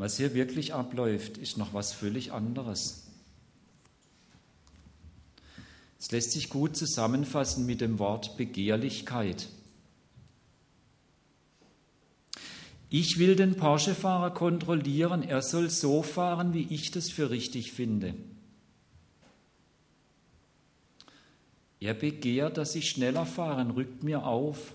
[0.00, 3.02] Was hier wirklich abläuft, ist noch was völlig anderes.
[5.98, 9.50] Es lässt sich gut zusammenfassen mit dem Wort Begehrlichkeit.
[12.88, 18.14] Ich will den Porsche-Fahrer kontrollieren, er soll so fahren, wie ich das für richtig finde.
[21.78, 24.72] Er begehrt, dass ich schneller fahre, rückt mir auf.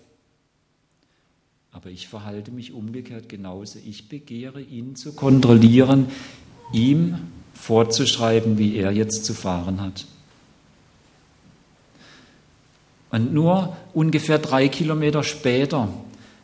[1.76, 3.80] Aber ich verhalte mich umgekehrt genauso.
[3.86, 6.08] Ich begehre, ihn zu kontrollieren,
[6.72, 7.17] ihm
[7.54, 10.05] vorzuschreiben, wie er jetzt zu fahren hat.
[13.12, 15.90] Und nur ungefähr drei Kilometer später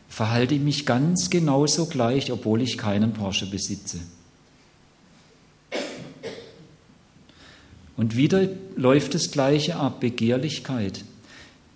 [0.06, 4.00] verhalte ich mich ganz genauso gleich, obwohl ich keinen Porsche besitze.
[7.96, 11.06] Und wieder läuft das Gleiche ab, Begehrlichkeit.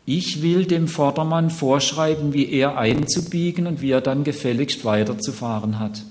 [0.07, 6.05] Ich will dem Vordermann vorschreiben, wie er einzubiegen und wie er dann gefälligst weiterzufahren hat.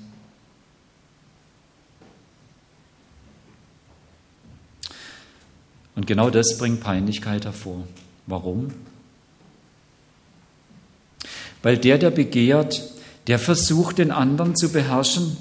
[5.96, 7.88] Und genau das bringt Peinlichkeit hervor.
[8.28, 8.74] Warum?
[11.64, 12.84] Weil der, der begehrt,
[13.28, 15.38] der versucht, den anderen zu beherrschen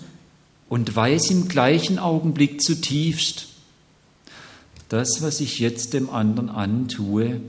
[0.68, 3.48] und weiß im gleichen Augenblick zutiefst,
[4.89, 7.41] das, was ich jetzt dem anderen antue,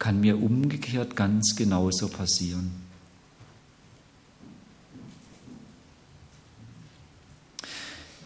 [0.00, 2.72] kann mir umgekehrt ganz genauso passieren.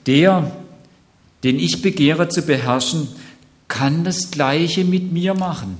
[0.06, 0.56] Der,
[1.42, 3.08] den ich begehre zu beherrschen,
[3.66, 5.77] kann das Gleiche mit mir machen.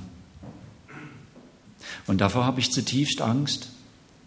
[2.07, 3.69] Und davor habe ich zutiefst Angst.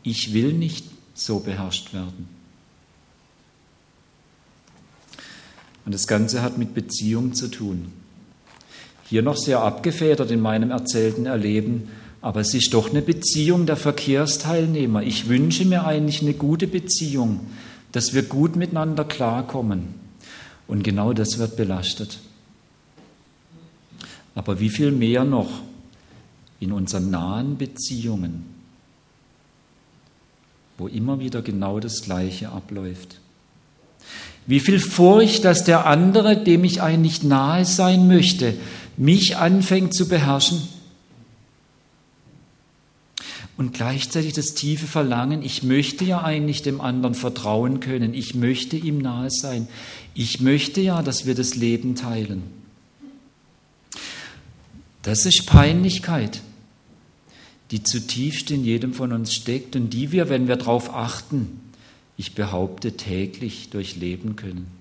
[0.02, 2.28] Ich will nicht so beherrscht werden.
[5.84, 7.92] Und das Ganze hat mit Beziehung zu tun.
[9.08, 11.88] Hier noch sehr abgefedert in meinem erzählten Erleben,
[12.20, 15.02] aber es ist doch eine Beziehung der Verkehrsteilnehmer.
[15.02, 17.40] Ich wünsche mir eigentlich eine gute Beziehung,
[17.92, 19.94] dass wir gut miteinander klarkommen.
[20.66, 22.18] Und genau das wird belastet.
[24.34, 25.48] Aber wie viel mehr noch
[26.60, 28.44] in unseren nahen Beziehungen,
[30.76, 33.20] wo immer wieder genau das Gleiche abläuft.
[34.46, 38.54] Wie viel Furcht, dass der andere, dem ich eigentlich nahe sein möchte,
[38.98, 40.62] mich anfängt zu beherrschen.
[43.56, 48.76] Und gleichzeitig das tiefe Verlangen, ich möchte ja eigentlich dem anderen vertrauen können, ich möchte
[48.76, 49.66] ihm nahe sein,
[50.14, 52.42] ich möchte ja, dass wir das Leben teilen.
[55.02, 56.42] Das ist Peinlichkeit
[57.70, 61.60] die zutiefst in jedem von uns steckt und die wir, wenn wir darauf achten,
[62.16, 64.77] ich behaupte, täglich durchleben können.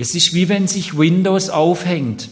[0.00, 2.30] Es ist wie wenn sich Windows aufhängt.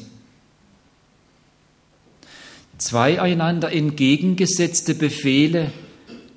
[2.79, 5.71] Zwei einander entgegengesetzte Befehle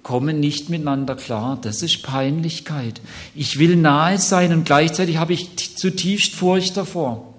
[0.04, 1.58] kommen nicht miteinander klar.
[1.62, 3.00] Das ist Peinlichkeit.
[3.34, 7.34] Ich will nahe sein und gleichzeitig habe ich zutiefst Furcht davor.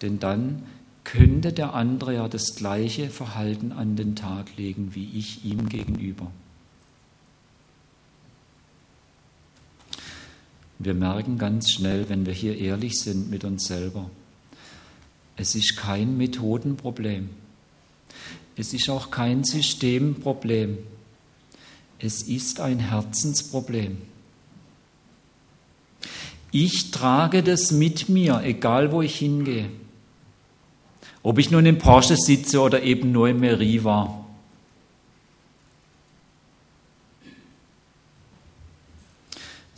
[0.00, 0.64] Denn dann
[1.04, 6.26] könnte der andere ja das gleiche Verhalten an den Tag legen wie ich ihm gegenüber.
[10.84, 14.10] Wir merken ganz schnell, wenn wir hier ehrlich sind mit uns selber,
[15.36, 17.30] es ist kein Methodenproblem.
[18.56, 20.78] Es ist auch kein Systemproblem.
[21.98, 23.98] Es ist ein Herzensproblem.
[26.50, 29.68] Ich trage das mit mir, egal wo ich hingehe.
[31.22, 34.21] Ob ich nun im Porsche sitze oder eben nur im Meriva.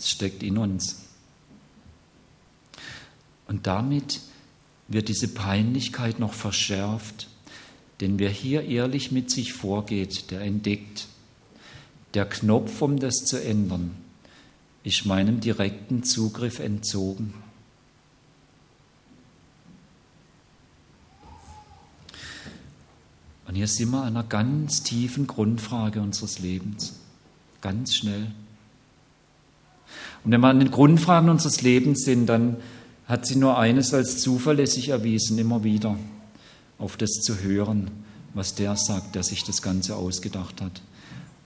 [0.04, 1.00] Es steckt in uns.
[3.48, 4.20] Und damit
[4.86, 7.28] wird diese Peinlichkeit noch verschärft,
[8.00, 11.06] denn wer hier ehrlich mit sich vorgeht, der entdeckt,
[12.12, 13.96] der Knopf, um das zu ändern,
[14.82, 17.32] ist meinem direkten Zugriff entzogen.
[23.46, 26.92] Und hier sind wir an einer ganz tiefen Grundfrage unseres Lebens.
[27.62, 28.30] Ganz schnell.
[30.24, 32.56] Und wenn wir an den Grundfragen unseres Lebens sind, dann
[33.06, 35.98] hat sie nur eines als zuverlässig erwiesen, immer wieder
[36.78, 37.90] auf das zu hören,
[38.32, 40.82] was der sagt, der sich das Ganze ausgedacht hat.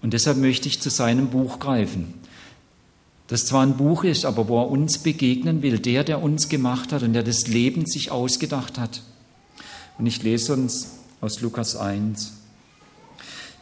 [0.01, 2.15] Und deshalb möchte ich zu seinem Buch greifen.
[3.27, 6.93] Das zwar ein Buch ist, aber wo er uns begegnen will, der, der uns gemacht
[6.93, 9.03] hat und der das Leben sich ausgedacht hat.
[9.99, 12.33] Und ich lese uns aus Lukas 1.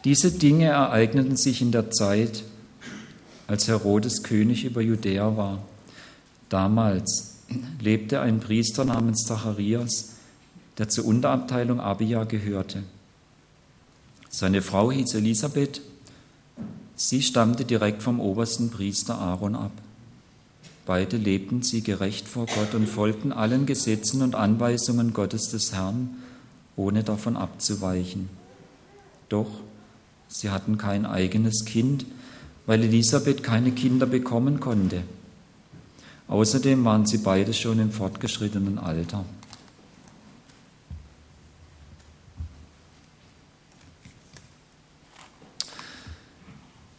[0.04, 2.44] Diese Dinge ereigneten sich in der Zeit,
[3.46, 5.62] als Herodes König über Judäa war.
[6.48, 7.36] Damals
[7.80, 10.10] lebte ein Priester namens Zacharias,
[10.78, 12.82] der zur Unterabteilung Abia gehörte.
[14.28, 15.80] Seine Frau hieß Elisabeth.
[16.94, 19.72] Sie stammte direkt vom obersten Priester Aaron ab.
[20.84, 26.10] Beide lebten sie gerecht vor Gott und folgten allen Gesetzen und Anweisungen Gottes des Herrn,
[26.76, 28.28] ohne davon abzuweichen.
[29.28, 29.50] Doch
[30.28, 32.06] sie hatten kein eigenes Kind,
[32.66, 35.02] weil Elisabeth keine Kinder bekommen konnte.
[36.28, 39.24] Außerdem waren sie beide schon im fortgeschrittenen Alter.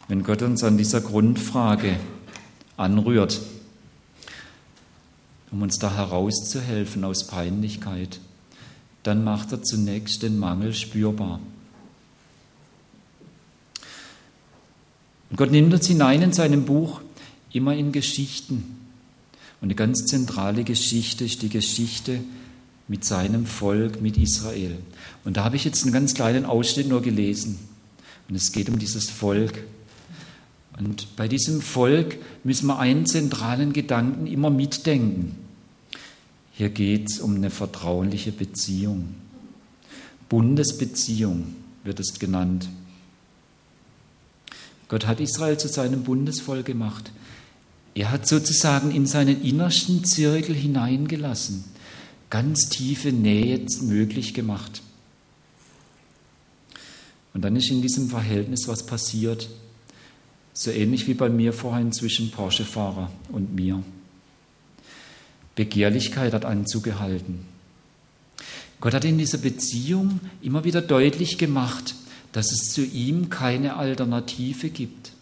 [0.08, 2.00] Wenn Gott uns an dieser Grundfrage
[2.78, 3.42] anrührt,
[5.50, 8.20] um uns da herauszuhelfen aus Peinlichkeit,
[9.02, 11.40] dann macht er zunächst den Mangel spürbar.
[15.30, 17.00] Und Gott nimmt uns hinein in seinem Buch
[17.52, 18.76] immer in Geschichten.
[19.60, 22.20] Und eine ganz zentrale Geschichte ist die Geschichte
[22.86, 24.76] mit seinem Volk, mit Israel.
[25.24, 27.58] Und da habe ich jetzt einen ganz kleinen Ausschnitt nur gelesen.
[28.28, 29.64] Und es geht um dieses Volk.
[30.78, 35.34] Und bei diesem Volk müssen wir einen zentralen Gedanken immer mitdenken.
[36.52, 39.14] Hier geht es um eine vertrauliche Beziehung.
[40.28, 41.54] Bundesbeziehung
[41.84, 42.68] wird es genannt.
[44.88, 47.12] Gott hat Israel zu seinem Bundesvolk gemacht.
[47.94, 51.64] Er hat sozusagen in seinen innersten Zirkel hineingelassen,
[52.30, 54.82] ganz tiefe Nähe möglich gemacht.
[57.34, 59.48] Und dann ist in diesem Verhältnis was passiert.
[60.52, 63.82] So ähnlich wie bei mir vorhin zwischen Porsche-Fahrer und mir.
[65.54, 67.44] Begehrlichkeit hat anzugehalten.
[68.80, 71.94] Gott hat in dieser Beziehung immer wieder deutlich gemacht,
[72.32, 75.12] dass es zu ihm keine Alternative gibt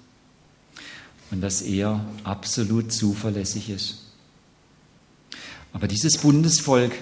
[1.30, 4.02] und dass er absolut zuverlässig ist.
[5.72, 6.92] Aber dieses Bundesvolk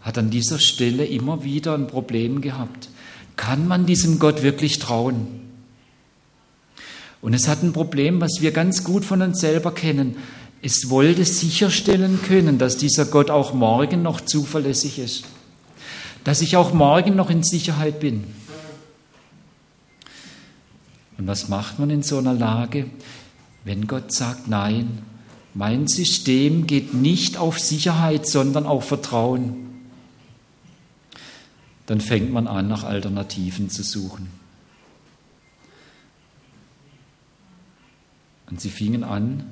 [0.00, 2.88] hat an dieser Stelle immer wieder ein Problem gehabt.
[3.36, 5.26] Kann man diesem Gott wirklich trauen?
[7.22, 10.16] Und es hat ein Problem, was wir ganz gut von uns selber kennen.
[10.62, 15.24] Es wollte sicherstellen können, dass dieser Gott auch morgen noch zuverlässig ist.
[16.24, 18.24] Dass ich auch morgen noch in Sicherheit bin.
[21.20, 22.86] Und was macht man in so einer Lage,
[23.64, 25.02] wenn Gott sagt, nein,
[25.52, 29.66] mein System geht nicht auf Sicherheit, sondern auf Vertrauen?
[31.84, 34.30] Dann fängt man an, nach Alternativen zu suchen.
[38.48, 39.44] Und sie fingen an,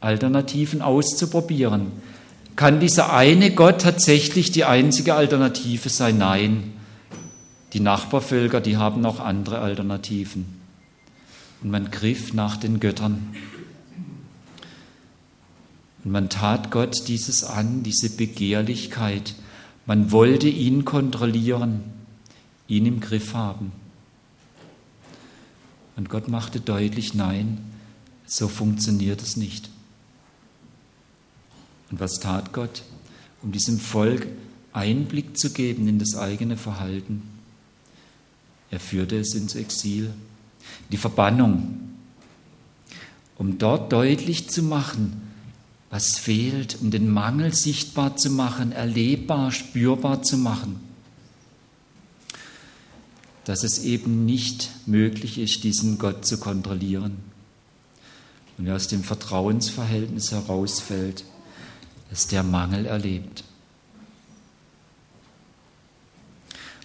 [0.00, 1.92] Alternativen auszuprobieren.
[2.56, 6.16] Kann dieser eine Gott tatsächlich die einzige Alternative sein?
[6.16, 6.72] Nein.
[7.74, 10.63] Die Nachbarvölker, die haben auch andere Alternativen.
[11.64, 13.34] Und man griff nach den Göttern.
[16.04, 19.34] Und man tat Gott dieses an, diese Begehrlichkeit.
[19.86, 21.82] Man wollte ihn kontrollieren,
[22.68, 23.72] ihn im Griff haben.
[25.96, 27.58] Und Gott machte deutlich, nein,
[28.26, 29.70] so funktioniert es nicht.
[31.90, 32.82] Und was tat Gott?
[33.42, 34.26] Um diesem Volk
[34.74, 37.22] Einblick zu geben in das eigene Verhalten.
[38.70, 40.12] Er führte es ins Exil,
[40.90, 41.80] die Verbannung,
[43.36, 45.22] um dort deutlich zu machen,
[45.90, 50.80] was fehlt, um den Mangel sichtbar zu machen, erlebbar, spürbar zu machen.
[53.44, 57.18] Dass es eben nicht möglich ist, diesen Gott zu kontrollieren
[58.56, 61.24] und wer aus dem Vertrauensverhältnis herausfällt,
[62.10, 63.44] dass der Mangel erlebt.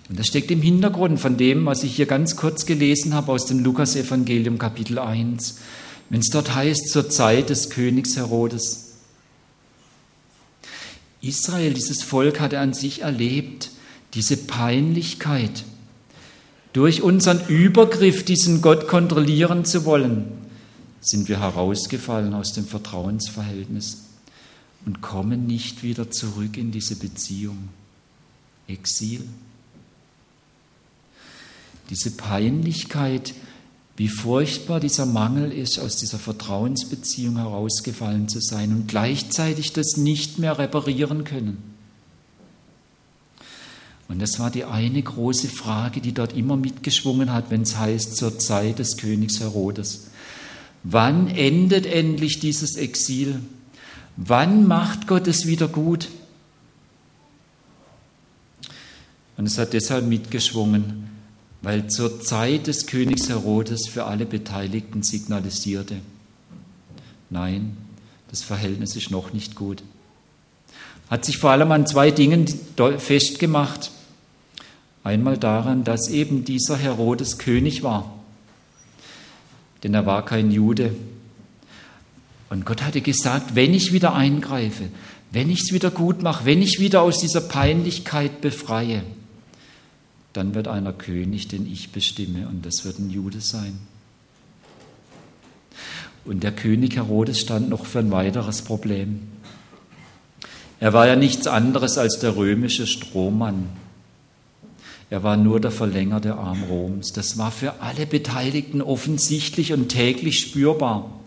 [0.10, 3.46] Und das steckt im Hintergrund von dem, was ich hier ganz kurz gelesen habe aus
[3.46, 5.60] dem Lukas-Evangelium Kapitel 1,
[6.10, 8.96] wenn es dort heißt, zur Zeit des Königs Herodes.
[11.22, 13.70] Israel, dieses Volk hatte an sich erlebt,
[14.16, 15.64] diese Peinlichkeit,
[16.74, 20.32] durch unseren Übergriff diesen Gott kontrollieren zu wollen,
[21.02, 24.06] sind wir herausgefallen aus dem Vertrauensverhältnis
[24.86, 27.70] und kommen nicht wieder zurück in diese Beziehung.
[28.68, 29.22] Exil.
[31.90, 33.34] Diese Peinlichkeit,
[33.98, 40.40] wie furchtbar dieser Mangel ist, aus dieser Vertrauensbeziehung herausgefallen zu sein und gleichzeitig das nicht
[40.40, 41.58] mehr reparieren können.
[44.08, 48.16] Und das war die eine große Frage, die dort immer mitgeschwungen hat, wenn es heißt,
[48.16, 50.08] zur Zeit des Königs Herodes.
[50.84, 53.40] Wann endet endlich dieses Exil?
[54.16, 56.08] Wann macht Gott es wieder gut?
[59.38, 61.09] Und es hat deshalb mitgeschwungen,
[61.62, 65.96] weil zur Zeit des Königs Herodes für alle Beteiligten signalisierte,
[67.30, 67.78] nein,
[68.30, 69.84] das Verhältnis ist noch nicht gut.
[71.10, 72.46] Hat sich vor allem an zwei Dingen
[72.98, 73.92] festgemacht.
[75.04, 78.20] Einmal daran, dass eben dieser Herodes König war
[79.84, 80.94] denn er war kein Jude.
[82.50, 84.86] Und Gott hatte gesagt, wenn ich wieder eingreife,
[85.32, 89.04] wenn ich es wieder gut mache, wenn ich wieder aus dieser Peinlichkeit befreie,
[90.40, 93.78] dann wird einer König, den ich bestimme, und das wird ein Jude sein.
[96.24, 99.20] Und der König Herodes stand noch für ein weiteres Problem.
[100.80, 103.68] Er war ja nichts anderes als der römische Strohmann.
[105.10, 107.12] Er war nur der verlängerte Arm Roms.
[107.12, 111.20] Das war für alle Beteiligten offensichtlich und täglich spürbar.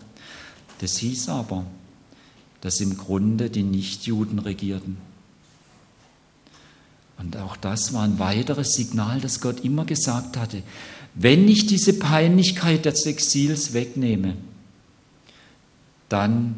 [0.79, 1.65] Das hieß aber,
[2.61, 4.97] dass im Grunde die Nichtjuden regierten.
[7.17, 10.63] Und auch das war ein weiteres Signal, das Gott immer gesagt hatte.
[11.15, 14.35] Wenn ich diese Peinlichkeit des Exils wegnehme,
[16.09, 16.55] dann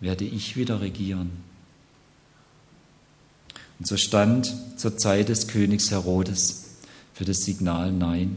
[0.00, 1.30] werde ich wieder regieren.
[3.78, 6.64] Und so stand zur Zeit des Königs Herodes
[7.14, 8.36] für das Signal Nein,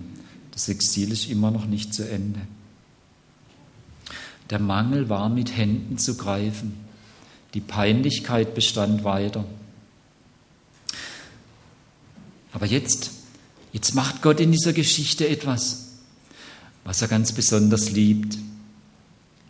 [0.51, 2.41] das Exil ist immer noch nicht zu Ende.
[4.49, 6.73] Der Mangel war mit Händen zu greifen.
[7.53, 9.45] Die Peinlichkeit bestand weiter.
[12.51, 13.11] Aber jetzt,
[13.71, 15.87] jetzt macht Gott in dieser Geschichte etwas,
[16.83, 18.37] was er ganz besonders liebt.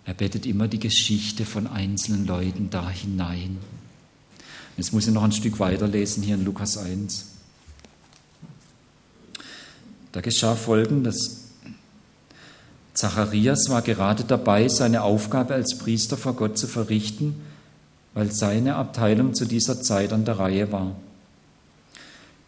[0.05, 3.57] Er bettet immer die Geschichte von einzelnen Leuten da hinein.
[4.77, 7.25] Jetzt muss ich noch ein Stück weiterlesen hier in Lukas 1.
[10.11, 11.41] Da geschah Folgendes.
[12.93, 17.35] Zacharias war gerade dabei, seine Aufgabe als Priester vor Gott zu verrichten,
[18.13, 20.95] weil seine Abteilung zu dieser Zeit an der Reihe war.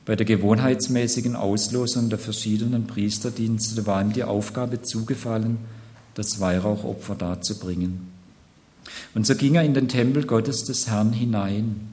[0.05, 5.59] Bei der gewohnheitsmäßigen Auslosung der verschiedenen Priesterdienste war ihm die Aufgabe zugefallen,
[6.13, 8.11] das Weihrauchopfer darzubringen.
[9.15, 11.89] Und so ging er in den Tempel Gottes des Herrn hinein.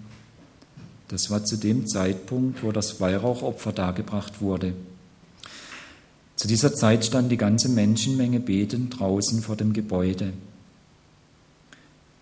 [1.08, 4.74] Das war zu dem Zeitpunkt, wo das Weihrauchopfer dargebracht wurde.
[6.34, 10.32] Zu dieser Zeit stand die ganze Menschenmenge betend draußen vor dem Gebäude.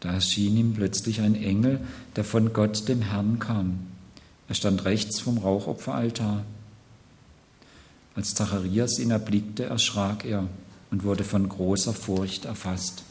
[0.00, 1.80] Da erschien ihm plötzlich ein Engel,
[2.16, 3.80] der von Gott dem Herrn kam.
[4.48, 6.44] Er stand rechts vom Rauchopferaltar.
[8.14, 10.48] Als Zacharias ihn erblickte, erschrak er
[10.90, 13.02] und wurde von großer Furcht erfasst.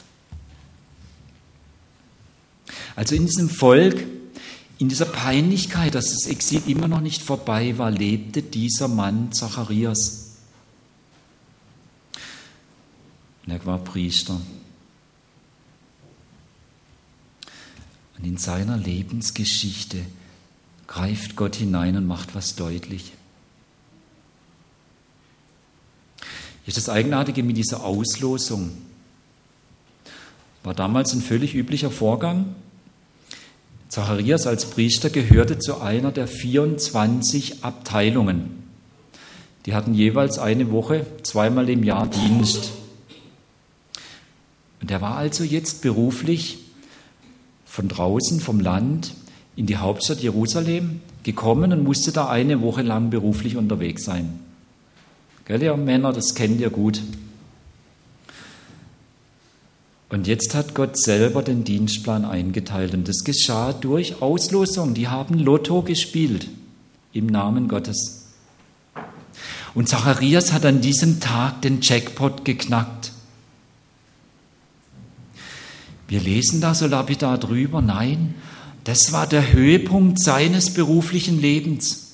[2.96, 4.06] Also in diesem Volk,
[4.79, 10.38] in dieser Peinlichkeit, dass das Exil immer noch nicht vorbei war, lebte dieser Mann Zacharias.
[13.46, 14.41] Und er war Priester.
[18.17, 20.00] Und in seiner Lebensgeschichte
[20.88, 23.13] greift Gott hinein und macht was deutlich.
[26.63, 28.72] Hier ist das Eigenartige mit dieser Auslosung.
[30.63, 32.56] War damals ein völlig üblicher Vorgang.
[33.88, 38.63] Zacharias als Priester gehörte zu einer der 24 Abteilungen.
[39.65, 42.72] Die hatten jeweils eine Woche, zweimal im Jahr Dienst.
[44.82, 46.60] Und er war also jetzt beruflich
[47.65, 49.13] von draußen, vom Land,
[49.58, 54.40] in die Hauptstadt Jerusalem gekommen und musste da eine Woche lang beruflich unterwegs sein.
[55.46, 57.02] Gell, ihr Männer, das kennt ihr gut.
[60.10, 64.94] Und jetzt hat Gott selber den Dienstplan eingeteilt und das geschah durch Auslosung.
[64.94, 66.48] Die haben Lotto gespielt
[67.12, 68.28] im Namen Gottes.
[69.74, 73.12] Und Zacharias hat an diesem Tag den Jackpot geknackt.
[76.08, 77.82] Wir lesen da so lapidar drüber.
[77.82, 78.36] Nein,
[78.88, 82.13] das war der Höhepunkt seines beruflichen Lebens.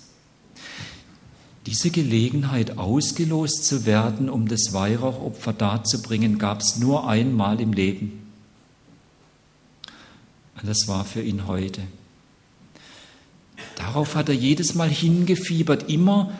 [1.68, 8.28] Diese Gelegenheit, ausgelost zu werden, um das Weihrauchopfer darzubringen, gab es nur einmal im Leben.
[10.60, 11.84] Und das war für ihn heute.
[13.76, 16.32] Darauf hat er jedes Mal hingefiebert, immer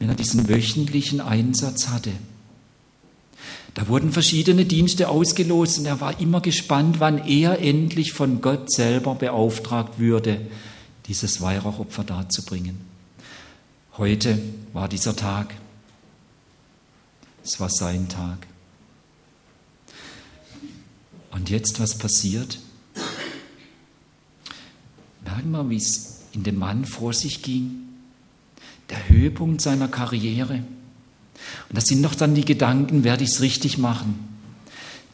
[0.00, 2.10] wenn er diesen wöchentlichen Einsatz hatte.
[3.74, 8.70] Da wurden verschiedene Dienste ausgelost und er war immer gespannt, wann er endlich von Gott
[8.72, 10.40] selber beauftragt würde,
[11.06, 12.80] dieses Weihrauchopfer darzubringen.
[13.96, 14.38] Heute
[14.72, 15.54] war dieser Tag.
[17.44, 18.46] Es war sein Tag.
[21.30, 22.58] Und jetzt, was passiert?
[25.24, 27.88] Merken wir, wie es in dem Mann vor sich ging.
[28.88, 30.64] Der Höhepunkt seiner Karriere.
[31.68, 34.28] Und das sind noch dann die Gedanken, werde ich es richtig machen?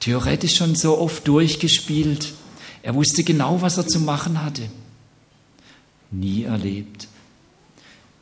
[0.00, 2.32] Theoretisch schon so oft durchgespielt.
[2.82, 4.62] Er wusste genau, was er zu machen hatte.
[6.10, 7.08] Nie erlebt.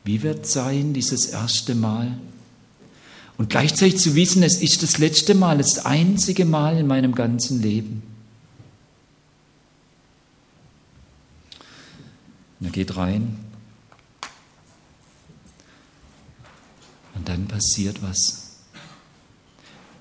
[0.03, 2.17] Wie wird sein dieses erste Mal?
[3.37, 7.61] Und gleichzeitig zu wissen, es ist das letzte Mal, das einzige Mal in meinem ganzen
[7.61, 8.01] Leben.
[12.59, 13.44] Und er geht rein
[17.15, 18.57] Und dann passiert was.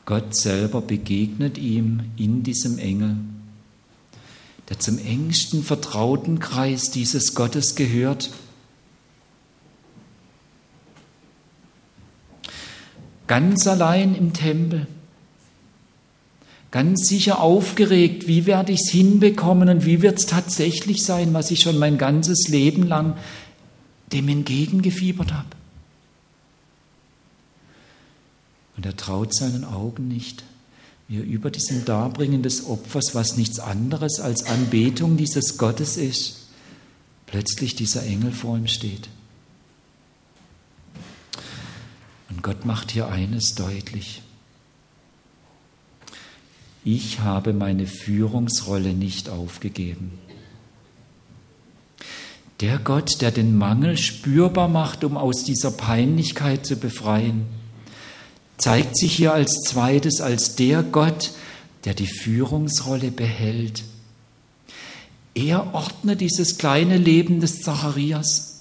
[0.04, 3.16] Gott selber begegnet ihm in diesem Engel
[4.68, 8.30] der zum engsten vertrauten Kreis dieses Gottes gehört.
[13.26, 14.86] Ganz allein im Tempel,
[16.70, 21.50] ganz sicher aufgeregt, wie werde ich es hinbekommen und wie wird es tatsächlich sein, was
[21.50, 23.16] ich schon mein ganzes Leben lang
[24.12, 25.48] dem entgegengefiebert habe.
[28.76, 30.44] Und er traut seinen Augen nicht
[31.08, 36.48] wie er über diesem Darbringen des Opfers, was nichts anderes als Anbetung dieses Gottes ist,
[37.26, 39.08] plötzlich dieser Engel vor ihm steht.
[42.30, 44.22] Und Gott macht hier eines deutlich.
[46.84, 50.18] Ich habe meine Führungsrolle nicht aufgegeben.
[52.60, 57.46] Der Gott, der den Mangel spürbar macht, um aus dieser Peinlichkeit zu befreien,
[58.56, 61.32] zeigt sich hier als zweites als der Gott,
[61.84, 63.82] der die Führungsrolle behält.
[65.34, 68.54] Er ordnet dieses kleine Leben des Zacharias.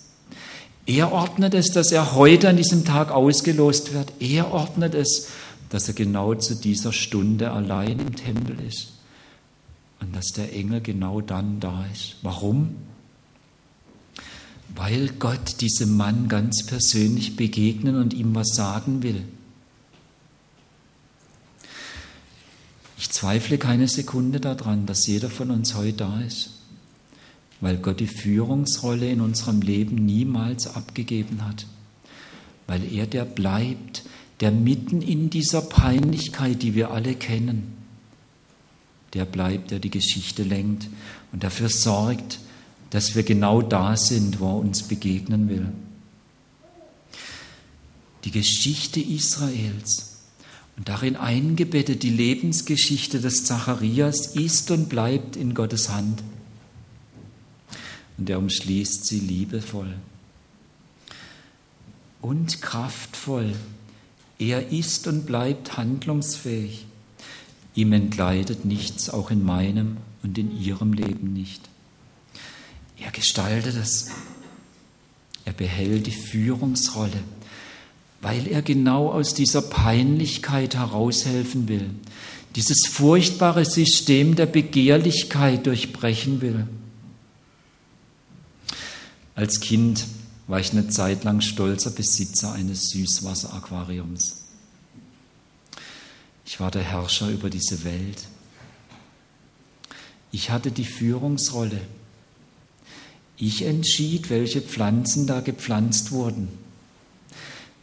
[0.86, 4.12] Er ordnet es, dass er heute an diesem Tag ausgelost wird.
[4.20, 5.30] Er ordnet es,
[5.70, 8.94] dass er genau zu dieser Stunde allein im Tempel ist
[10.02, 12.18] und dass der Engel genau dann da ist.
[12.22, 12.76] Warum?
[14.76, 19.24] Weil Gott diesem Mann ganz persönlich begegnen und ihm was sagen will.
[22.98, 26.52] Ich zweifle keine Sekunde daran, dass jeder von uns heute da ist,
[27.62, 31.66] weil Gott die Führungsrolle in unserem Leben niemals abgegeben hat,
[32.68, 34.04] weil er der bleibt,
[34.40, 37.74] der mitten in dieser Peinlichkeit, die wir alle kennen,
[39.14, 40.88] der bleibt, der die Geschichte lenkt
[41.32, 42.40] und dafür sorgt,
[42.90, 45.68] dass wir genau da sind, wo er uns begegnen will.
[48.24, 50.13] Die Geschichte Israels
[50.78, 56.24] und darin eingebettet die Lebensgeschichte des Zacharias ist und bleibt in Gottes Hand.
[58.18, 59.94] Und er umschließt sie liebevoll
[62.22, 63.54] und kraftvoll.
[64.40, 66.86] Er ist und bleibt handlungsfähig.
[67.76, 71.70] Ihm entgleitet nichts, auch in meinem und in ihrem Leben nicht.
[72.98, 74.10] Er gestaltet es.
[75.46, 77.20] Er behält die Führungsrolle
[78.24, 81.90] weil er genau aus dieser Peinlichkeit heraushelfen will,
[82.56, 86.66] dieses furchtbare System der Begehrlichkeit durchbrechen will.
[89.36, 90.06] Als Kind
[90.48, 94.46] war ich eine Zeit lang stolzer Besitzer eines Süßwasseraquariums.
[96.46, 98.24] Ich war der Herrscher über diese Welt.
[100.32, 101.82] Ich hatte die Führungsrolle.
[103.36, 106.63] Ich entschied, welche Pflanzen da gepflanzt wurden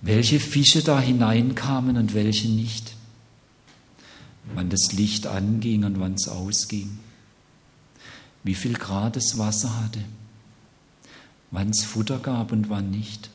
[0.02, 2.94] welche Fische da hineinkamen und welche nicht,
[4.54, 6.98] wann das Licht anging und wann es ausging,
[8.42, 10.02] wie viel Grad das Wasser hatte,
[11.50, 13.30] wann es Futter gab und wann nicht.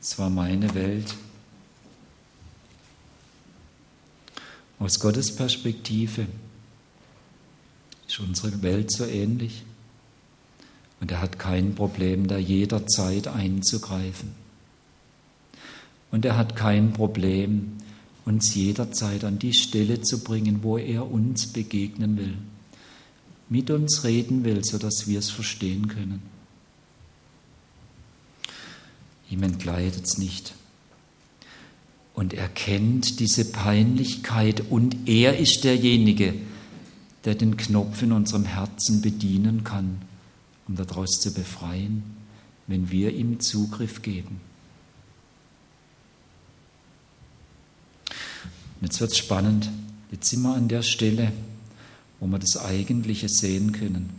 [0.00, 1.14] Es war meine Welt.
[4.78, 6.26] Aus Gottes Perspektive
[8.06, 9.64] ist unsere Welt so ähnlich.
[11.06, 14.32] Und er hat kein Problem, da jederzeit einzugreifen.
[16.10, 17.74] Und er hat kein Problem,
[18.24, 22.36] uns jederzeit an die Stelle zu bringen, wo er uns begegnen will,
[23.48, 26.22] mit uns reden will, sodass wir es verstehen können.
[29.30, 30.54] Ihm entgleitet es nicht.
[32.14, 36.34] Und er kennt diese Peinlichkeit und er ist derjenige,
[37.24, 40.00] der den Knopf in unserem Herzen bedienen kann
[40.68, 42.02] um daraus zu befreien,
[42.66, 44.40] wenn wir ihm Zugriff geben.
[48.80, 49.70] Und jetzt wird es spannend.
[50.10, 51.32] Jetzt sind wir an der Stelle,
[52.20, 54.10] wo wir das Eigentliche sehen können.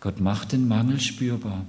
[0.00, 1.64] Gott macht den Mangel spürbar.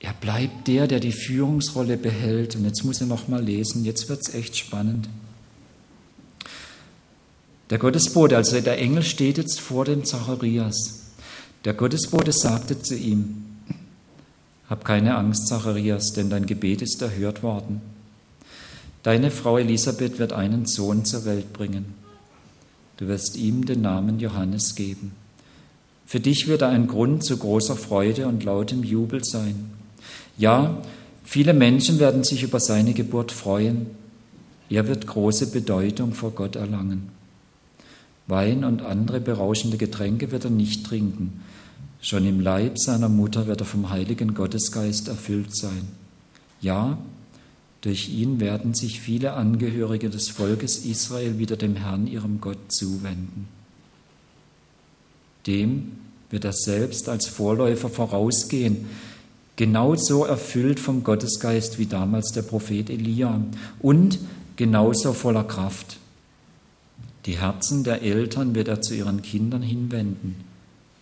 [0.00, 2.56] Er bleibt der, der die Führungsrolle behält.
[2.56, 3.84] Und jetzt muss er noch mal lesen.
[3.84, 5.08] Jetzt wird es echt spannend.
[7.68, 10.99] Der Gottesbote, also der Engel, steht jetzt vor dem Zacharias.
[11.64, 13.44] Der Gottesbote sagte zu ihm,
[14.68, 17.82] Hab keine Angst, Zacharias, denn dein Gebet ist erhört worden.
[19.02, 21.94] Deine Frau Elisabeth wird einen Sohn zur Welt bringen.
[22.96, 25.12] Du wirst ihm den Namen Johannes geben.
[26.06, 29.70] Für dich wird er ein Grund zu großer Freude und lautem Jubel sein.
[30.36, 30.82] Ja,
[31.24, 33.86] viele Menschen werden sich über seine Geburt freuen.
[34.68, 37.08] Er wird große Bedeutung vor Gott erlangen.
[38.26, 41.42] Wein und andere berauschende Getränke wird er nicht trinken.
[42.02, 45.88] Schon im Leib seiner Mutter wird er vom Heiligen Gottesgeist erfüllt sein.
[46.60, 46.98] Ja,
[47.80, 53.48] Durch ihn werden sich viele Angehörige des Volkes Israel wieder dem Herrn, ihrem Gott, zuwenden.
[55.46, 55.92] Dem
[56.28, 58.84] wird er selbst als Vorläufer vorausgehen,
[59.56, 63.42] genauso erfüllt vom Gottesgeist wie damals der Prophet Elia
[63.80, 64.18] und
[64.56, 65.96] genauso voller Kraft.
[67.24, 70.49] Die Herzen der Eltern wird er zu ihren Kindern hinwenden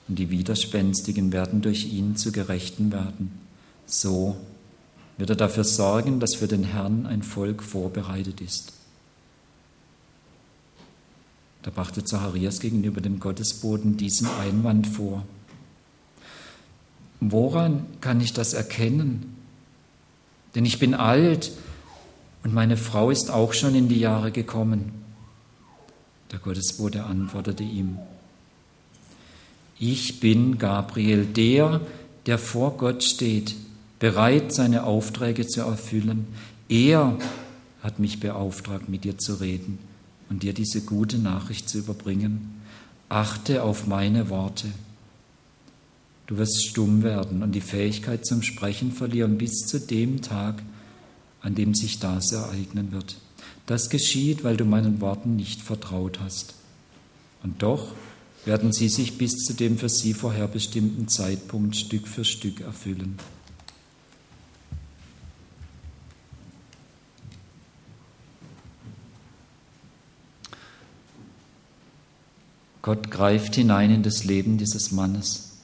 [0.08, 3.32] und die Widerspenstigen werden durch ihn zu Gerechten werden.
[3.86, 4.36] So
[5.18, 8.72] wird er dafür sorgen, dass für den Herrn ein Volk vorbereitet ist.
[11.62, 15.24] Da brachte Zacharias gegenüber dem Gottesboten diesen Einwand vor.
[17.20, 19.36] Woran kann ich das erkennen?
[20.54, 21.52] Denn ich bin alt
[22.44, 24.92] und meine Frau ist auch schon in die Jahre gekommen.
[26.30, 27.98] Der Gottesbote antwortete ihm,
[29.78, 31.80] ich bin Gabriel, der,
[32.26, 33.54] der vor Gott steht,
[33.98, 36.26] bereit, seine Aufträge zu erfüllen.
[36.68, 37.18] Er
[37.82, 39.78] hat mich beauftragt, mit dir zu reden
[40.28, 42.60] und dir diese gute Nachricht zu überbringen.
[43.08, 44.68] Achte auf meine Worte.
[46.26, 50.62] Du wirst stumm werden und die Fähigkeit zum Sprechen verlieren bis zu dem Tag,
[51.40, 53.16] an dem sich das ereignen wird.
[53.64, 56.54] Das geschieht, weil du meinen Worten nicht vertraut hast.
[57.42, 57.92] Und doch
[58.48, 63.18] werden sie sich bis zu dem für sie vorherbestimmten Zeitpunkt Stück für Stück erfüllen.
[72.80, 75.58] Gott greift hinein in das Leben dieses Mannes.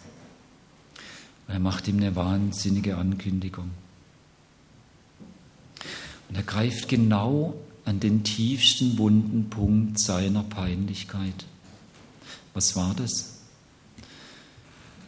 [1.48, 3.70] Er macht ihm eine wahnsinnige Ankündigung.
[6.28, 7.54] Und er greift genau
[7.86, 11.46] an den tiefsten wunden Punkt seiner Peinlichkeit.
[12.54, 13.34] Was war das?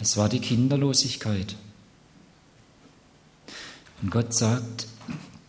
[0.00, 1.56] Es war die Kinderlosigkeit.
[4.02, 4.88] Und Gott sagt,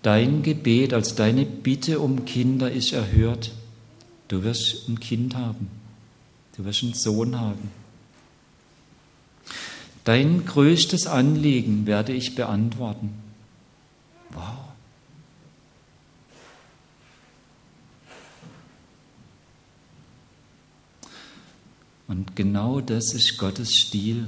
[0.04, 3.52] dein Gebet, als deine Bitte um Kinder ist erhört.
[4.30, 5.70] Du wirst ein Kind haben.
[6.56, 7.72] Du wirst einen Sohn haben.
[10.04, 13.14] Dein größtes Anliegen werde ich beantworten.
[14.32, 14.67] Wow.
[22.08, 24.28] Und genau das ist Gottes Stil.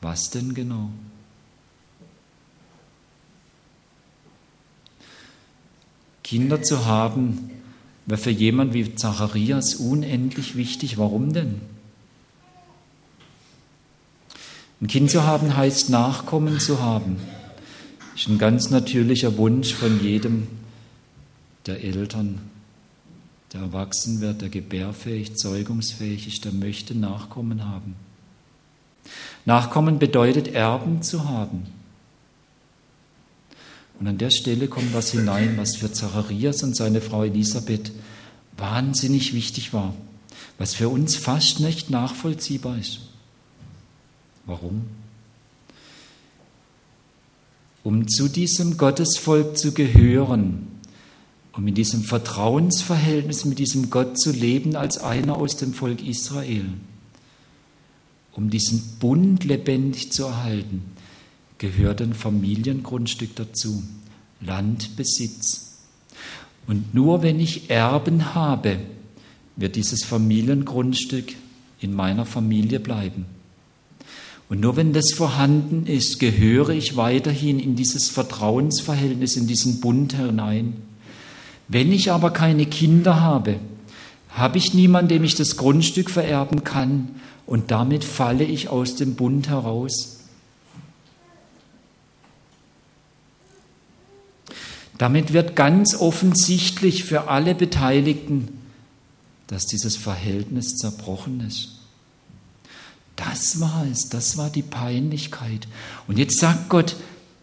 [0.00, 0.90] Was denn genau?
[6.24, 7.50] Kinder zu haben,
[8.06, 10.96] wäre für jemand wie Zacharias unendlich wichtig.
[10.96, 11.60] Warum denn?
[14.80, 17.18] Ein Kind zu haben heißt Nachkommen zu haben.
[18.12, 20.48] Das ist ein ganz natürlicher Wunsch von jedem
[21.66, 22.40] der Eltern,
[23.52, 27.94] der erwachsen wird, der gebärfähig, zeugungsfähig ist, der möchte Nachkommen haben.
[29.44, 31.66] Nachkommen bedeutet Erben zu haben.
[33.98, 37.92] Und an der Stelle kommt was hinein, was für Zacharias und seine Frau Elisabeth
[38.56, 39.94] wahnsinnig wichtig war,
[40.58, 43.00] was für uns fast nicht nachvollziehbar ist.
[44.46, 44.86] Warum?
[47.84, 50.68] Um zu diesem Gottesvolk zu gehören,
[51.52, 56.64] um in diesem Vertrauensverhältnis mit diesem Gott zu leben als einer aus dem Volk Israel,
[58.32, 60.82] um diesen Bund lebendig zu erhalten,
[61.58, 63.82] gehört ein Familiengrundstück dazu,
[64.40, 65.78] Landbesitz.
[66.66, 68.78] Und nur wenn ich Erben habe,
[69.56, 71.34] wird dieses Familiengrundstück
[71.80, 73.26] in meiner Familie bleiben.
[74.48, 80.14] Und nur wenn das vorhanden ist, gehöre ich weiterhin in dieses Vertrauensverhältnis, in diesen Bund
[80.14, 80.74] hinein.
[81.72, 83.58] Wenn ich aber keine Kinder habe,
[84.28, 87.08] habe ich niemanden, dem ich das Grundstück vererben kann
[87.46, 90.18] und damit falle ich aus dem Bund heraus.
[94.98, 98.48] Damit wird ganz offensichtlich für alle Beteiligten,
[99.46, 101.78] dass dieses Verhältnis zerbrochen ist.
[103.16, 105.66] Das war es, das war die Peinlichkeit.
[106.06, 106.96] Und jetzt sagt Gott,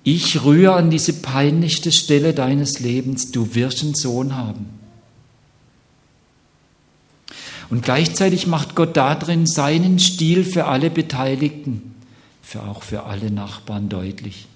[0.04, 4.68] ich rühre an diese peinlichste Stelle deines Lebens, du wirst einen Sohn haben.
[7.70, 11.94] Und gleichzeitig macht Gott darin seinen Stil für alle Beteiligten,
[12.42, 14.48] für auch für alle Nachbarn deutlich.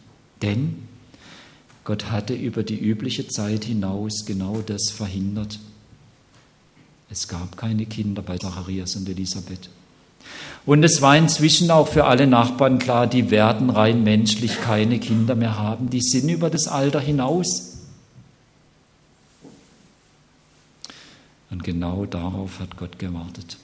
[0.42, 0.88] Denn
[1.84, 5.60] Gott hatte über die übliche Zeit hinaus genau das verhindert.
[7.10, 9.70] Es gab keine Kinder bei Zacharias und Elisabeth.
[10.66, 15.36] Und es war inzwischen auch für alle Nachbarn klar, die werden rein menschlich keine Kinder
[15.36, 17.80] mehr haben, die sind über das Alter hinaus.
[21.50, 23.58] Und genau darauf hat Gott gewartet.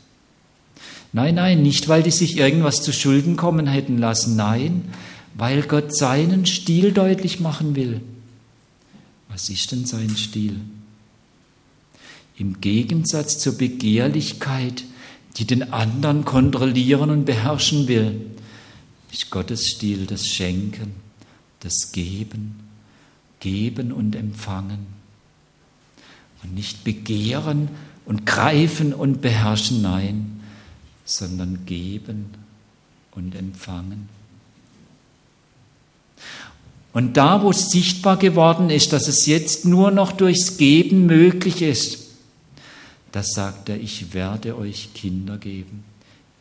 [1.12, 4.94] Nein, nein, nicht weil die sich irgendwas zu Schulden kommen hätten lassen, nein,
[5.36, 8.02] weil Gott seinen Stil deutlich machen will.
[9.30, 10.60] Was ist denn sein Stil?
[12.38, 14.84] Im Gegensatz zur Begehrlichkeit,
[15.38, 18.26] die den anderen kontrollieren und beherrschen will,
[19.12, 20.96] ist Gottes Stil das Schenken,
[21.62, 22.60] das Geben,
[23.40, 24.88] Geben und Empfangen.
[26.44, 27.70] Und nicht begehren
[28.06, 30.42] und greifen und beherrschen, nein,
[31.06, 32.30] sondern geben
[33.12, 34.10] und empfangen.
[36.94, 41.62] Und da, wo es sichtbar geworden ist, dass es jetzt nur noch durchs Geben möglich
[41.62, 42.09] ist,
[43.12, 45.84] da sagt er, ich werde euch Kinder geben.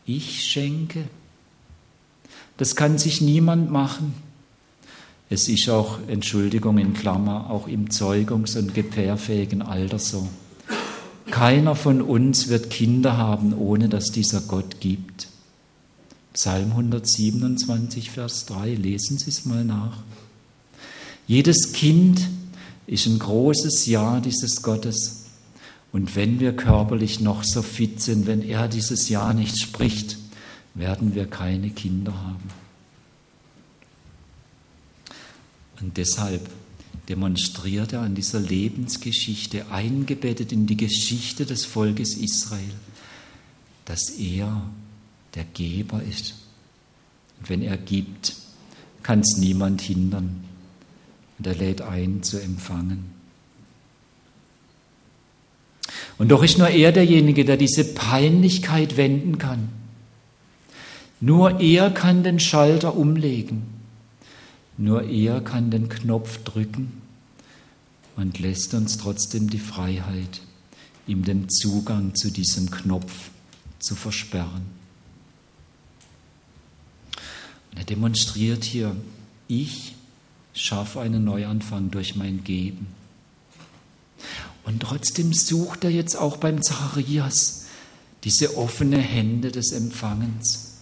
[0.04, 1.04] Ich schenke.
[2.56, 4.14] Das kann sich niemand machen.
[5.30, 10.28] Es ist auch, Entschuldigung in Klammer, auch im zeugungs- und gebärfähigen Alter so.
[11.30, 15.28] Keiner von uns wird Kinder haben, ohne dass dieser Gott gibt.
[16.32, 19.98] Psalm 127, Vers 3, lesen Sie es mal nach.
[21.26, 22.20] Jedes Kind
[22.86, 25.17] ist ein großes Ja dieses Gottes.
[25.92, 30.18] Und wenn wir körperlich noch so fit sind, wenn er dieses Ja nicht spricht,
[30.74, 32.50] werden wir keine Kinder haben.
[35.80, 36.48] Und deshalb
[37.08, 42.74] demonstriert er an dieser Lebensgeschichte, eingebettet in die Geschichte des Volkes Israel,
[43.86, 44.70] dass er
[45.34, 46.34] der Geber ist.
[47.40, 48.36] Und wenn er gibt,
[49.02, 50.44] kann es niemand hindern
[51.38, 53.17] und er lädt ein zu empfangen.
[56.18, 59.68] Und doch ist nur er derjenige, der diese Peinlichkeit wenden kann.
[61.20, 63.62] Nur er kann den Schalter umlegen.
[64.76, 67.00] Nur er kann den Knopf drücken
[68.16, 70.40] und lässt uns trotzdem die Freiheit,
[71.06, 73.30] ihm den Zugang zu diesem Knopf
[73.78, 74.66] zu versperren.
[77.70, 78.94] Und er demonstriert hier,
[79.46, 79.94] ich
[80.52, 82.88] schaffe einen Neuanfang durch mein Geben.
[84.68, 87.64] Und trotzdem sucht er jetzt auch beim Zacharias
[88.24, 90.74] diese offene Hände des Empfangens.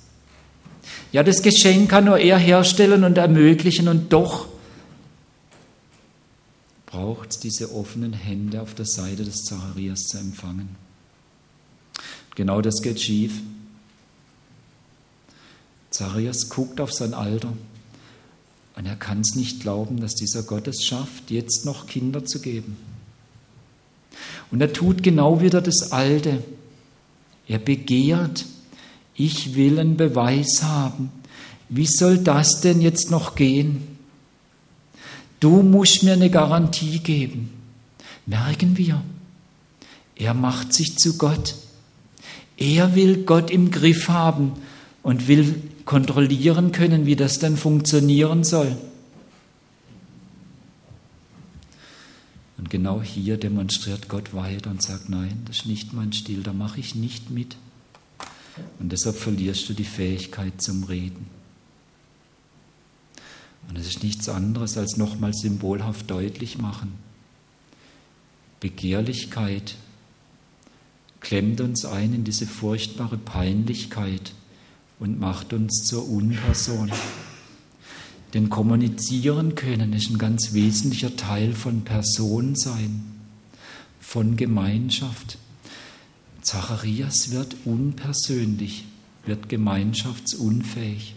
[1.12, 4.48] Ja, das Geschenk kann nur er herstellen und ermöglichen und doch
[6.86, 10.74] braucht es diese offenen Hände auf der Seite des Zacharias zu empfangen.
[12.34, 13.40] Genau das geht schief.
[15.90, 17.52] Zacharias guckt auf sein Alter
[18.74, 22.40] und er kann es nicht glauben, dass dieser Gott es schafft, jetzt noch Kinder zu
[22.40, 22.76] geben.
[24.50, 26.42] Und er tut genau wieder das Alte.
[27.48, 28.44] Er begehrt,
[29.14, 31.10] ich will einen Beweis haben.
[31.68, 33.96] Wie soll das denn jetzt noch gehen?
[35.40, 37.50] Du musst mir eine Garantie geben.
[38.26, 39.02] Merken wir,
[40.16, 41.54] er macht sich zu Gott.
[42.56, 44.52] Er will Gott im Griff haben
[45.02, 48.76] und will kontrollieren können, wie das dann funktionieren soll.
[52.58, 56.52] Und genau hier demonstriert Gott weiter und sagt, nein, das ist nicht mein Stil, da
[56.52, 57.56] mache ich nicht mit.
[58.78, 61.26] Und deshalb verlierst du die Fähigkeit zum Reden.
[63.68, 66.94] Und es ist nichts anderes als nochmal symbolhaft deutlich machen.
[68.60, 69.76] Begehrlichkeit
[71.20, 74.32] klemmt uns ein in diese furchtbare Peinlichkeit
[74.98, 76.90] und macht uns zur Unperson.
[78.34, 83.04] Denn kommunizieren können ist ein ganz wesentlicher Teil von Personsein,
[84.00, 85.38] von Gemeinschaft.
[86.42, 88.84] Zacharias wird unpersönlich,
[89.24, 91.14] wird gemeinschaftsunfähig.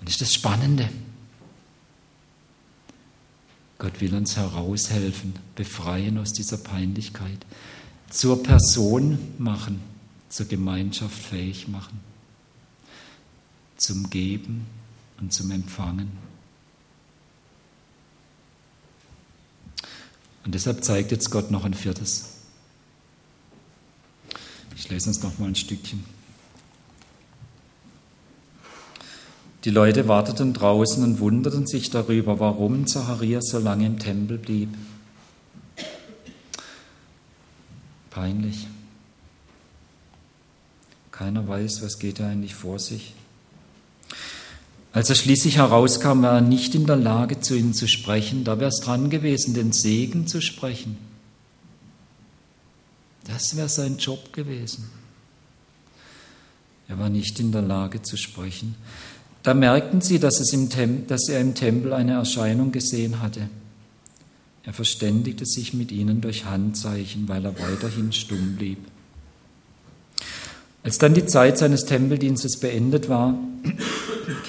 [0.00, 0.88] Und das ist das Spannende.
[3.78, 7.44] Gott will uns heraushelfen, befreien aus dieser Peinlichkeit
[8.10, 9.80] zur Person machen,
[10.28, 12.00] zur Gemeinschaft fähig machen,
[13.76, 14.66] zum Geben
[15.20, 16.10] und zum Empfangen.
[20.44, 22.36] Und deshalb zeigt jetzt Gott noch ein viertes.
[24.76, 26.04] Ich lese uns noch mal ein Stückchen.
[29.64, 34.68] Die Leute warteten draußen und wunderten sich darüber, warum Zacharias so lange im Tempel blieb.
[38.10, 38.68] Peinlich.
[41.10, 43.14] Keiner weiß, was geht da eigentlich vor sich.
[44.96, 48.44] Als er schließlich herauskam, war er nicht in der Lage, zu ihnen zu sprechen.
[48.44, 50.96] Da wäre es dran gewesen, den Segen zu sprechen.
[53.24, 54.86] Das wäre sein Job gewesen.
[56.88, 58.74] Er war nicht in der Lage zu sprechen.
[59.42, 63.50] Da merkten sie, dass, dass er im Tempel eine Erscheinung gesehen hatte.
[64.62, 68.78] Er verständigte sich mit ihnen durch Handzeichen, weil er weiterhin stumm blieb.
[70.82, 73.38] Als dann die Zeit seines Tempeldienstes beendet war,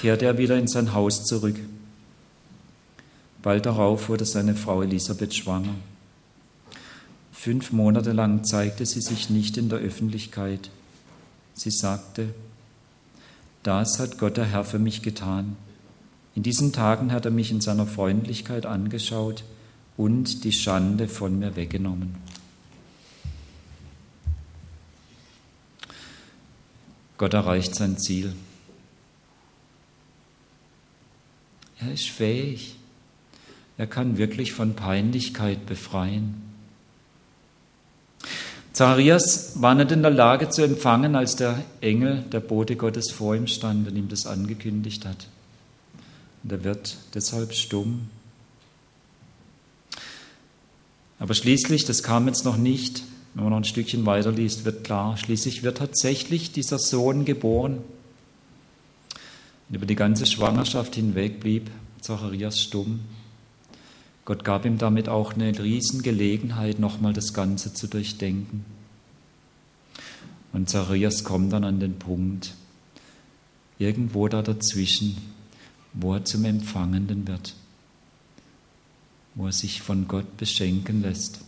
[0.00, 1.56] kehrte er wieder in sein Haus zurück.
[3.42, 5.74] Bald darauf wurde seine Frau Elisabeth schwanger.
[7.32, 10.70] Fünf Monate lang zeigte sie sich nicht in der Öffentlichkeit.
[11.54, 12.34] Sie sagte,
[13.62, 15.56] das hat Gott der Herr für mich getan.
[16.34, 19.44] In diesen Tagen hat er mich in seiner Freundlichkeit angeschaut
[19.96, 22.16] und die Schande von mir weggenommen.
[27.18, 28.34] Gott erreicht sein Ziel.
[31.80, 32.74] Er ist fähig.
[33.76, 36.42] Er kann wirklich von Peinlichkeit befreien.
[38.72, 43.34] Zacharias war nicht in der Lage zu empfangen, als der Engel, der Bote Gottes vor
[43.34, 45.26] ihm stand und ihm das angekündigt hat.
[46.42, 48.08] Und er wird deshalb stumm.
[51.18, 53.02] Aber schließlich, das kam jetzt noch nicht,
[53.34, 57.78] wenn man noch ein Stückchen weiterliest, wird klar, schließlich wird tatsächlich dieser Sohn geboren.
[59.68, 63.00] Und über die ganze Schwangerschaft hinweg blieb Zacharias stumm.
[64.24, 68.64] Gott gab ihm damit auch eine Riesengelegenheit, nochmal das Ganze zu durchdenken.
[70.52, 72.54] Und Zacharias kommt dann an den Punkt,
[73.78, 75.16] irgendwo da dazwischen,
[75.92, 77.54] wo er zum Empfangenden wird,
[79.34, 81.40] wo er sich von Gott beschenken lässt.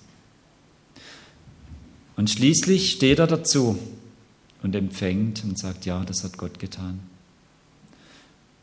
[2.16, 3.78] Und schließlich steht er dazu
[4.62, 7.00] und empfängt und sagt, ja, das hat Gott getan.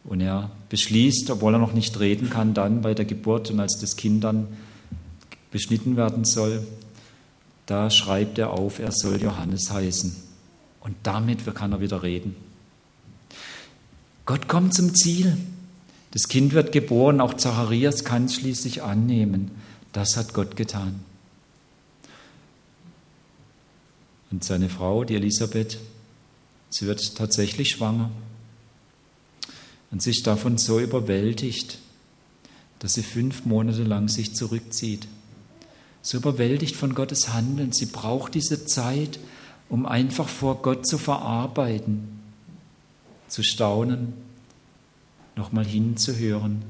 [0.07, 3.77] Und er beschließt, obwohl er noch nicht reden kann, dann bei der Geburt und als
[3.79, 4.47] das Kind dann
[5.51, 6.65] beschnitten werden soll,
[7.65, 10.15] da schreibt er auf, er soll Johannes heißen.
[10.79, 12.35] Und damit kann er wieder reden.
[14.25, 15.37] Gott kommt zum Ziel.
[16.11, 19.51] Das Kind wird geboren, auch Zacharias kann es schließlich annehmen.
[19.91, 21.01] Das hat Gott getan.
[24.31, 25.79] Und seine Frau, die Elisabeth,
[26.69, 28.09] sie wird tatsächlich schwanger.
[29.91, 31.79] Und ist davon so überwältigt,
[32.79, 35.07] dass sie fünf Monate lang sich zurückzieht.
[36.01, 37.71] So überwältigt von Gottes Handeln.
[37.71, 39.19] Sie braucht diese Zeit,
[39.69, 42.19] um einfach vor Gott zu verarbeiten,
[43.27, 44.13] zu staunen,
[45.35, 46.61] nochmal hinzuhören,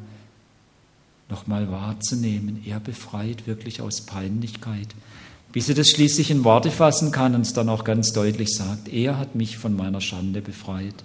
[1.29, 2.63] nochmal wahrzunehmen.
[2.65, 4.95] Er befreit wirklich aus Peinlichkeit
[5.57, 8.89] bis sie das schließlich in Worte fassen kann und es dann auch ganz deutlich sagt,
[8.89, 11.03] er hat mich von meiner Schande befreit.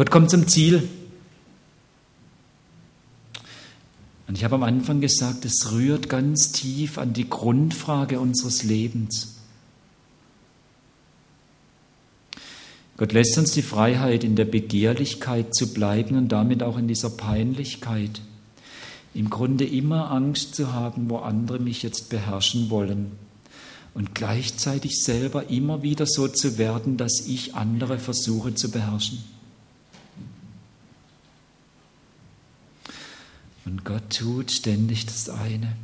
[0.00, 0.88] Gott kommt zum Ziel.
[4.26, 9.34] Und ich habe am Anfang gesagt, es rührt ganz tief an die Grundfrage unseres Lebens.
[12.96, 17.10] Gott lässt uns die Freiheit, in der Begehrlichkeit zu bleiben und damit auch in dieser
[17.10, 18.22] Peinlichkeit
[19.12, 23.12] im Grunde immer Angst zu haben, wo andere mich jetzt beherrschen wollen
[23.92, 29.18] und gleichzeitig selber immer wieder so zu werden, dass ich andere versuche zu beherrschen.
[33.84, 35.76] Gott tut ständig das eine.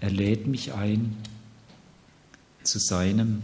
[0.00, 1.16] Er lädt mich ein,
[2.62, 3.42] zu seinem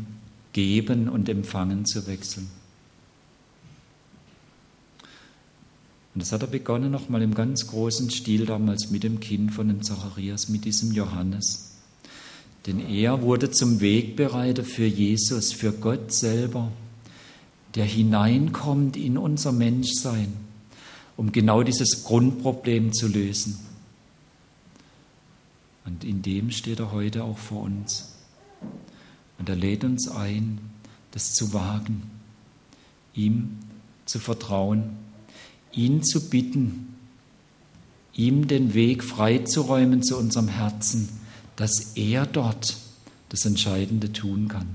[0.53, 2.49] Geben und Empfangen zu wechseln.
[6.15, 9.67] Und das hat er begonnen nochmal im ganz großen Stil damals mit dem Kind von
[9.67, 11.73] dem Zacharias, mit diesem Johannes.
[12.67, 16.71] Denn er wurde zum Wegbereiter für Jesus, für Gott selber,
[17.75, 20.33] der hineinkommt in unser Menschsein,
[21.17, 23.59] um genau dieses Grundproblem zu lösen.
[25.85, 28.15] Und in dem steht er heute auch vor uns.
[29.39, 30.59] Und er lädt uns ein,
[31.11, 32.11] das zu wagen,
[33.15, 33.59] ihm
[34.07, 34.97] zu vertrauen
[35.77, 36.95] ihn zu bitten,
[38.15, 41.09] ihm den Weg freizuräumen zu unserem Herzen,
[41.57, 42.77] dass er dort
[43.29, 44.69] das Entscheidende tun kann.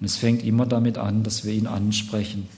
[0.00, 2.48] Und es fängt immer damit an, dass wir ihn ansprechen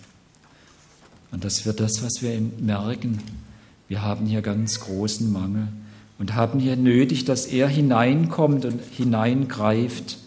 [1.35, 3.19] und dass wir das, was wir merken,
[3.89, 5.67] wir haben hier ganz großen Mangel
[6.21, 10.19] und haben hier nötig, dass er hineinkommt und hineingreift,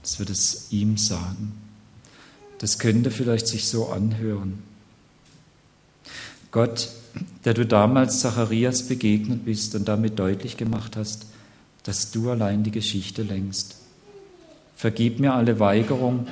[0.00, 1.54] dass wir das ihm sagen.
[2.58, 4.62] Das könnte vielleicht sich so anhören.
[6.52, 6.90] Gott,
[7.44, 11.26] der du damals Zacharias begegnet bist und damit deutlich gemacht hast,
[11.82, 13.74] dass du allein die Geschichte lenkst.
[14.76, 16.28] Vergib mir alle Weigerung,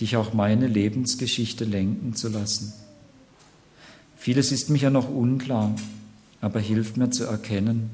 [0.00, 2.72] dich auch meine Lebensgeschichte lenken zu lassen.
[4.24, 5.74] Vieles ist mir ja noch unklar,
[6.40, 7.90] aber hilf mir zu erkennen,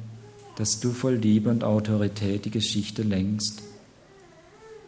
[0.55, 3.62] dass du voll Liebe und Autorität die Geschichte lenkst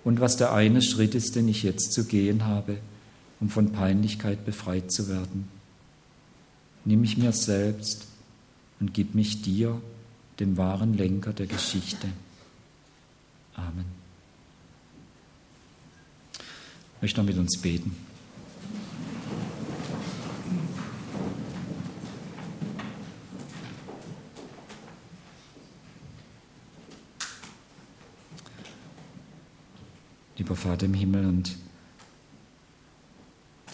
[0.05, 2.77] und was der eine Schritt ist, den ich jetzt zu gehen habe,
[3.41, 5.49] um von Peinlichkeit befreit zu werden
[6.85, 8.07] nimm ich mir selbst
[8.81, 9.81] und gib mich dir,
[10.41, 12.09] dem wahren Lenker der Geschichte.
[13.55, 13.85] Amen.
[16.97, 17.95] Ich möchte noch mit uns beten.
[30.43, 31.57] Lieber Vater im Himmel und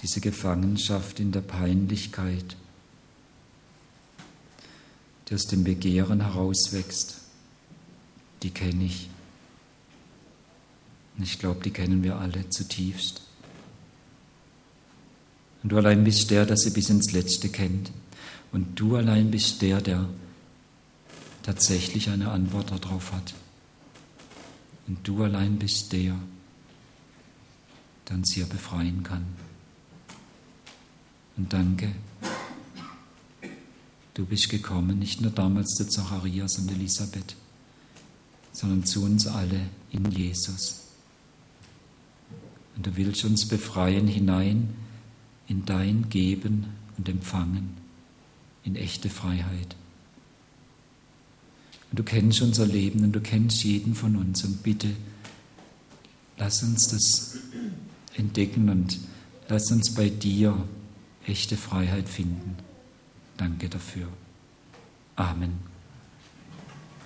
[0.03, 2.57] diese Gefangenschaft in der Peinlichkeit,
[5.27, 7.23] die aus dem Begehren herauswächst,
[8.43, 9.09] die kenne ich.
[11.17, 13.23] Und ich glaube, die kennen wir alle zutiefst.
[15.63, 17.93] Und du allein bist der, der sie bis ins Letzte kennt.
[18.53, 20.07] Und du allein bist der, der
[21.43, 23.33] tatsächlich eine Antwort darauf hat.
[24.87, 26.15] Und du allein bist der,
[28.11, 29.27] uns hier befreien kann.
[31.37, 31.95] Und danke,
[34.15, 37.37] du bist gekommen, nicht nur damals zu Zacharias und Elisabeth,
[38.53, 40.81] sondern zu uns alle in Jesus.
[42.77, 44.69] Und du willst uns befreien hinein
[45.47, 47.77] in dein Geben und Empfangen,
[48.65, 49.77] in echte Freiheit.
[51.91, 54.45] Und du kennst unser Leben und du kennst jeden von uns.
[54.45, 54.89] Und bitte,
[56.37, 57.39] lass uns das
[58.19, 58.99] entdecken und
[59.49, 60.57] lass uns bei dir
[61.27, 62.57] echte Freiheit finden.
[63.37, 64.09] Danke dafür.
[65.17, 65.78] Amen.